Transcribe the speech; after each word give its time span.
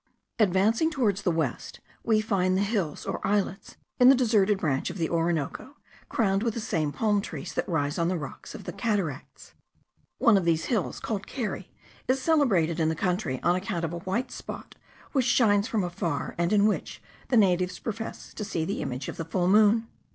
Advancing 0.39 0.89
towards 0.89 1.21
the 1.21 1.29
west, 1.29 1.79
we 2.03 2.21
find 2.21 2.57
the 2.57 2.63
hills 2.63 3.05
or 3.05 3.19
islets 3.23 3.77
in 3.99 4.09
the 4.09 4.15
deserted 4.15 4.57
branch 4.57 4.89
of 4.89 4.97
the 4.97 5.07
Orinoco 5.11 5.77
crowned 6.09 6.41
with 6.41 6.55
the 6.55 6.59
same 6.59 6.91
palm 6.91 7.21
trees 7.21 7.53
that 7.53 7.69
rise 7.69 7.99
on 7.99 8.07
the 8.07 8.17
rocks 8.17 8.55
of 8.55 8.63
the 8.63 8.73
cataracts. 8.73 9.53
One 10.17 10.37
of 10.37 10.43
these 10.43 10.65
hills, 10.65 10.99
called 10.99 11.27
Keri, 11.27 11.69
is 12.07 12.19
celebrated 12.19 12.79
in 12.79 12.89
the 12.89 12.95
country 12.95 13.39
on 13.43 13.55
account 13.55 13.85
of 13.85 13.93
a 13.93 13.99
white 13.99 14.31
spot 14.31 14.73
which 15.11 15.25
shines 15.27 15.67
from 15.67 15.83
afar, 15.83 16.33
and 16.35 16.51
in 16.51 16.65
which 16.65 16.99
the 17.27 17.37
natives 17.37 17.77
profess 17.77 18.33
to 18.33 18.43
see 18.43 18.65
the 18.65 18.81
image 18.81 19.07
of 19.07 19.17
the 19.17 19.25
full 19.25 19.47
moon. 19.47 19.87